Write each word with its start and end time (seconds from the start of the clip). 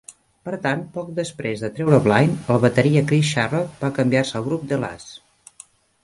Per 0.47 0.53
tant, 0.61 0.79
poc 0.93 1.09
després 1.17 1.59
de 1.65 1.67
treure 1.75 1.99
"Blind", 2.07 2.49
el 2.55 2.59
bateria 2.63 3.03
Chris 3.11 3.29
Sharrock 3.33 3.75
va 3.83 3.91
canviar-se 3.99 4.39
al 4.41 4.47
grup 4.47 4.65
The 4.73 4.81
La's. 4.85 5.05